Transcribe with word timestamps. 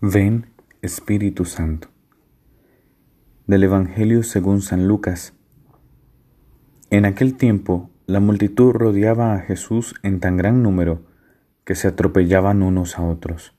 Ven, 0.00 0.50
Espíritu 0.82 1.46
Santo. 1.46 1.88
Del 3.46 3.62
Evangelio 3.62 4.22
según 4.22 4.60
San 4.60 4.86
Lucas. 4.86 5.32
En 6.90 7.06
aquel 7.06 7.36
tiempo 7.36 7.90
la 8.06 8.20
multitud 8.20 8.72
rodeaba 8.72 9.34
a 9.34 9.38
Jesús 9.38 9.94
en 10.02 10.20
tan 10.20 10.36
gran 10.36 10.62
número 10.62 11.06
que 11.64 11.74
se 11.74 11.88
atropellaban 11.88 12.62
unos 12.62 12.98
a 12.98 13.02
otros. 13.02 13.54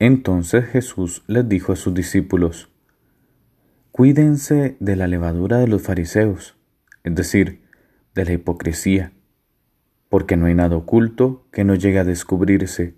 Entonces 0.00 0.64
Jesús 0.64 1.22
les 1.28 1.48
dijo 1.48 1.72
a 1.72 1.76
sus 1.76 1.94
discípulos, 1.94 2.70
Cuídense 3.92 4.76
de 4.80 4.96
la 4.96 5.06
levadura 5.06 5.58
de 5.58 5.68
los 5.68 5.82
fariseos, 5.82 6.56
es 7.04 7.14
decir, 7.14 7.60
de 8.14 8.24
la 8.24 8.32
hipocresía, 8.32 9.12
porque 10.08 10.36
no 10.36 10.46
hay 10.46 10.54
nada 10.54 10.74
oculto 10.74 11.46
que 11.52 11.62
no 11.62 11.76
llegue 11.76 12.00
a 12.00 12.04
descubrirse 12.04 12.96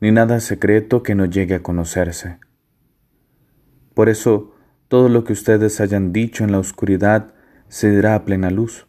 ni 0.00 0.12
nada 0.12 0.40
secreto 0.40 1.02
que 1.02 1.14
no 1.14 1.26
llegue 1.26 1.56
a 1.56 1.62
conocerse. 1.62 2.38
Por 3.94 4.08
eso, 4.08 4.54
todo 4.88 5.08
lo 5.08 5.24
que 5.24 5.32
ustedes 5.32 5.80
hayan 5.80 6.12
dicho 6.12 6.42
en 6.42 6.52
la 6.52 6.58
oscuridad 6.58 7.34
se 7.68 7.90
dirá 7.90 8.14
a 8.14 8.24
plena 8.24 8.50
luz, 8.50 8.86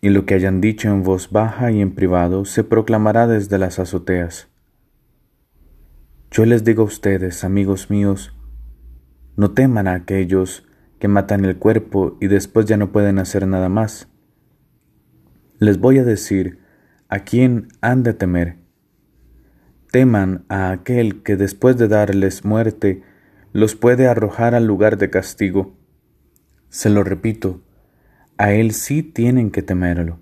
y 0.00 0.10
lo 0.10 0.26
que 0.26 0.34
hayan 0.34 0.60
dicho 0.60 0.88
en 0.88 1.02
voz 1.02 1.30
baja 1.30 1.70
y 1.70 1.80
en 1.80 1.94
privado 1.94 2.44
se 2.44 2.64
proclamará 2.64 3.26
desde 3.26 3.56
las 3.58 3.78
azoteas. 3.78 4.48
Yo 6.30 6.44
les 6.44 6.64
digo 6.64 6.82
a 6.82 6.86
ustedes, 6.86 7.44
amigos 7.44 7.88
míos, 7.90 8.34
no 9.36 9.52
teman 9.52 9.86
a 9.86 9.94
aquellos 9.94 10.66
que 10.98 11.08
matan 11.08 11.44
el 11.44 11.56
cuerpo 11.56 12.16
y 12.20 12.26
después 12.26 12.66
ya 12.66 12.76
no 12.76 12.92
pueden 12.92 13.18
hacer 13.18 13.46
nada 13.46 13.68
más. 13.68 14.08
Les 15.58 15.78
voy 15.78 15.98
a 15.98 16.04
decir 16.04 16.58
a 17.08 17.20
quién 17.20 17.68
han 17.80 18.02
de 18.02 18.14
temer 18.14 18.61
teman 19.92 20.46
a 20.48 20.70
aquel 20.70 21.22
que 21.22 21.36
después 21.36 21.76
de 21.76 21.86
darles 21.86 22.46
muerte 22.46 23.02
los 23.52 23.76
puede 23.76 24.08
arrojar 24.08 24.54
al 24.54 24.66
lugar 24.66 24.96
de 24.96 25.10
castigo. 25.10 25.76
Se 26.70 26.88
lo 26.88 27.04
repito, 27.04 27.60
a 28.38 28.54
él 28.54 28.72
sí 28.72 29.02
tienen 29.02 29.50
que 29.50 29.62
temerlo. 29.62 30.18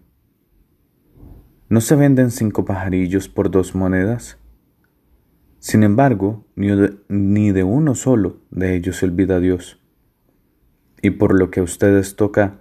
¿No 1.68 1.80
se 1.80 1.94
venden 1.94 2.32
cinco 2.32 2.64
pajarillos 2.64 3.28
por 3.28 3.48
dos 3.52 3.76
monedas? 3.76 4.38
Sin 5.60 5.84
embargo, 5.84 6.44
ni 6.56 7.52
de, 7.52 7.62
uno 7.62 7.94
solo 7.94 8.40
de 8.50 8.74
ellos 8.74 8.96
se 8.96 9.06
olvida 9.06 9.38
Dios. 9.38 9.80
Y 11.00 11.10
por 11.10 11.38
lo 11.38 11.52
que 11.52 11.60
a 11.60 11.62
ustedes 11.62 12.16
toca, 12.16 12.58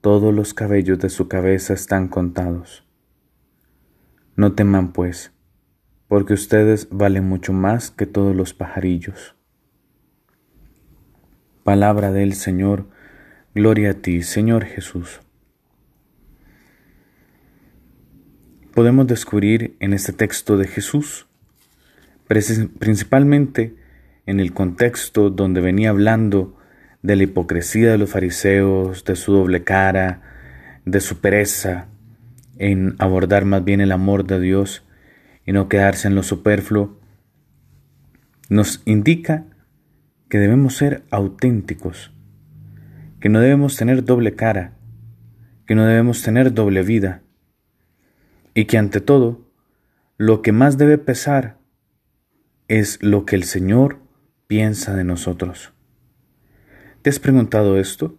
todos 0.00 0.32
los 0.32 0.54
cabellos 0.54 1.00
de 1.00 1.08
su 1.08 1.26
cabeza 1.26 1.74
están 1.74 2.06
contados. 2.06 2.86
No 4.36 4.52
teman, 4.52 4.92
pues, 4.92 5.32
porque 6.10 6.32
ustedes 6.32 6.88
valen 6.90 7.28
mucho 7.28 7.52
más 7.52 7.92
que 7.92 8.04
todos 8.04 8.34
los 8.34 8.52
pajarillos. 8.52 9.36
Palabra 11.62 12.10
del 12.10 12.32
Señor, 12.32 12.88
gloria 13.54 13.92
a 13.92 13.94
ti, 13.94 14.24
Señor 14.24 14.64
Jesús. 14.64 15.20
Podemos 18.74 19.06
descubrir 19.06 19.76
en 19.78 19.92
este 19.92 20.12
texto 20.12 20.58
de 20.58 20.66
Jesús, 20.66 21.28
principalmente 22.26 23.76
en 24.26 24.40
el 24.40 24.52
contexto 24.52 25.30
donde 25.30 25.60
venía 25.60 25.90
hablando 25.90 26.58
de 27.02 27.14
la 27.14 27.22
hipocresía 27.22 27.92
de 27.92 27.98
los 27.98 28.10
fariseos, 28.10 29.04
de 29.04 29.14
su 29.14 29.32
doble 29.32 29.62
cara, 29.62 30.22
de 30.84 31.00
su 31.00 31.20
pereza 31.20 31.86
en 32.58 32.96
abordar 32.98 33.44
más 33.44 33.62
bien 33.62 33.80
el 33.80 33.92
amor 33.92 34.24
de 34.24 34.40
Dios, 34.40 34.82
y 35.50 35.52
no 35.52 35.68
quedarse 35.68 36.06
en 36.06 36.14
lo 36.14 36.22
superfluo, 36.22 36.96
nos 38.48 38.82
indica 38.84 39.46
que 40.28 40.38
debemos 40.38 40.76
ser 40.76 41.02
auténticos, 41.10 42.12
que 43.18 43.28
no 43.30 43.40
debemos 43.40 43.76
tener 43.76 44.04
doble 44.04 44.36
cara, 44.36 44.74
que 45.66 45.74
no 45.74 45.84
debemos 45.86 46.22
tener 46.22 46.54
doble 46.54 46.84
vida, 46.84 47.24
y 48.54 48.66
que 48.66 48.78
ante 48.78 49.00
todo, 49.00 49.50
lo 50.18 50.40
que 50.40 50.52
más 50.52 50.78
debe 50.78 50.98
pesar 50.98 51.58
es 52.68 53.02
lo 53.02 53.26
que 53.26 53.34
el 53.34 53.42
Señor 53.42 53.98
piensa 54.46 54.94
de 54.94 55.02
nosotros. 55.02 55.72
¿Te 57.02 57.10
has 57.10 57.18
preguntado 57.18 57.76
esto? 57.76 58.16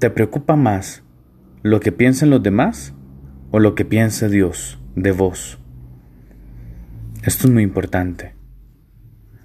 ¿Te 0.00 0.10
preocupa 0.10 0.56
más 0.56 1.04
lo 1.62 1.78
que 1.78 1.92
piensan 1.92 2.30
los 2.30 2.42
demás 2.42 2.95
o 3.56 3.58
lo 3.58 3.74
que 3.74 3.86
piense 3.86 4.28
Dios 4.28 4.78
de 4.96 5.12
vos. 5.12 5.58
Esto 7.22 7.46
es 7.46 7.54
muy 7.54 7.62
importante. 7.62 8.34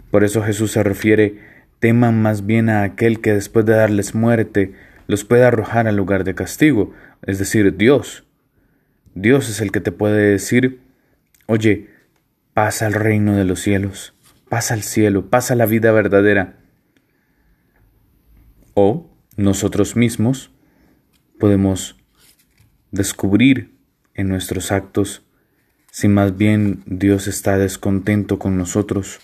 Por 0.09 0.25
eso 0.25 0.43
Jesús 0.43 0.73
se 0.73 0.83
refiere, 0.83 1.39
teman 1.79 2.21
más 2.21 2.45
bien 2.45 2.67
a 2.67 2.83
aquel 2.83 3.21
que 3.21 3.31
después 3.31 3.65
de 3.65 3.71
darles 3.71 4.13
muerte 4.13 4.73
los 5.07 5.23
puede 5.23 5.45
arrojar 5.45 5.87
al 5.87 5.95
lugar 5.95 6.25
de 6.25 6.35
castigo, 6.35 6.93
es 7.25 7.39
decir, 7.39 7.77
Dios. 7.77 8.25
Dios 9.15 9.47
es 9.47 9.61
el 9.61 9.71
que 9.71 9.79
te 9.79 9.93
puede 9.93 10.31
decir, 10.31 10.81
oye, 11.45 11.87
pasa 12.53 12.87
al 12.87 12.93
reino 12.95 13.37
de 13.37 13.45
los 13.45 13.61
cielos, 13.61 14.13
pasa 14.49 14.73
al 14.73 14.83
cielo, 14.83 15.29
pasa 15.29 15.55
la 15.55 15.67
vida 15.67 15.93
verdadera. 15.93 16.57
O 18.73 19.09
nosotros 19.37 19.95
mismos 19.95 20.51
podemos 21.39 21.95
descubrir 22.91 23.79
en 24.13 24.27
nuestros 24.27 24.71
actos 24.71 25.25
si 25.91 26.07
más 26.07 26.37
bien 26.37 26.83
Dios 26.85 27.27
está 27.27 27.57
descontento 27.57 28.39
con 28.39 28.57
nosotros. 28.57 29.19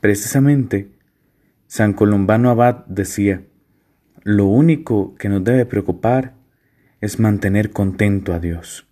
Precisamente, 0.00 0.90
San 1.68 1.92
Columbano 1.92 2.50
Abad 2.50 2.84
decía, 2.86 3.42
lo 4.24 4.46
único 4.46 5.14
que 5.14 5.28
nos 5.28 5.44
debe 5.44 5.64
preocupar 5.64 6.34
es 7.00 7.20
mantener 7.20 7.70
contento 7.70 8.34
a 8.34 8.40
Dios. 8.40 8.86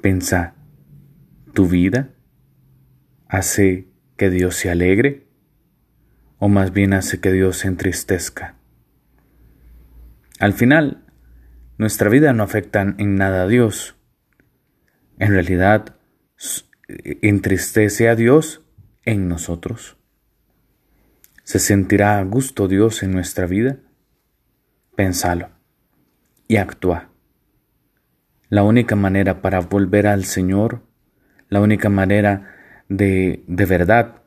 Pensá, 0.00 0.54
¿tu 1.52 1.68
vida 1.68 2.10
hace 3.28 3.88
que 4.16 4.30
Dios 4.30 4.56
se 4.56 4.70
alegre 4.70 5.26
o 6.38 6.48
más 6.48 6.72
bien 6.72 6.94
hace 6.94 7.20
que 7.20 7.30
Dios 7.30 7.58
se 7.58 7.68
entristezca? 7.68 8.54
Al 10.38 10.54
final, 10.54 11.05
nuestra 11.78 12.08
vida 12.08 12.32
no 12.32 12.42
afecta 12.42 12.82
en 12.82 13.16
nada 13.16 13.42
a 13.42 13.46
Dios. 13.46 13.96
En 15.18 15.30
realidad, 15.30 15.96
entristece 16.88 18.08
a 18.08 18.14
Dios 18.14 18.62
en 19.04 19.28
nosotros. 19.28 19.96
¿Se 21.42 21.58
sentirá 21.58 22.18
a 22.18 22.24
gusto 22.24 22.68
Dios 22.68 23.02
en 23.02 23.12
nuestra 23.12 23.46
vida? 23.46 23.78
Pensalo 24.96 25.50
y 26.48 26.56
actúa. 26.56 27.10
La 28.48 28.62
única 28.62 28.96
manera 28.96 29.42
para 29.42 29.60
volver 29.60 30.06
al 30.06 30.24
Señor, 30.24 30.82
la 31.48 31.60
única 31.60 31.88
manera 31.88 32.54
de 32.88 33.44
de 33.46 33.66
verdad 33.66 34.22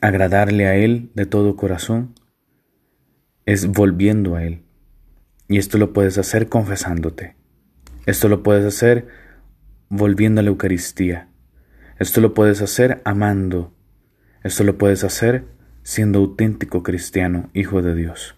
agradarle 0.00 0.66
a 0.66 0.76
Él 0.76 1.10
de 1.14 1.26
todo 1.26 1.56
corazón, 1.56 2.14
es 3.46 3.66
volviendo 3.66 4.36
a 4.36 4.44
Él. 4.44 4.67
Y 5.48 5.58
esto 5.58 5.78
lo 5.78 5.92
puedes 5.92 6.18
hacer 6.18 6.48
confesándote. 6.48 7.36
Esto 8.06 8.28
lo 8.28 8.42
puedes 8.42 8.64
hacer 8.64 9.08
volviendo 9.88 10.40
a 10.40 10.44
la 10.44 10.50
Eucaristía. 10.50 11.28
Esto 11.98 12.20
lo 12.20 12.34
puedes 12.34 12.62
hacer 12.62 13.00
amando. 13.04 13.74
Esto 14.44 14.62
lo 14.64 14.78
puedes 14.78 15.04
hacer 15.04 15.46
siendo 15.82 16.18
auténtico 16.18 16.82
cristiano, 16.82 17.50
hijo 17.54 17.80
de 17.80 17.94
Dios. 17.94 18.36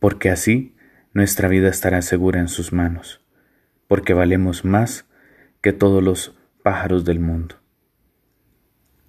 Porque 0.00 0.30
así 0.30 0.74
nuestra 1.12 1.48
vida 1.48 1.68
estará 1.68 2.02
segura 2.02 2.40
en 2.40 2.48
sus 2.48 2.72
manos, 2.72 3.24
porque 3.86 4.14
valemos 4.14 4.64
más 4.64 5.06
que 5.60 5.72
todos 5.72 6.02
los 6.02 6.36
pájaros 6.62 7.04
del 7.04 7.20
mundo. 7.20 7.56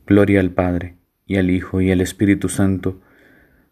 Gloria 0.06 0.40
al 0.40 0.52
Padre, 0.52 0.98
y 1.26 1.38
al 1.38 1.50
Hijo, 1.50 1.82
y 1.82 1.92
al 1.92 2.02
Espíritu 2.02 2.50
Santo, 2.50 3.02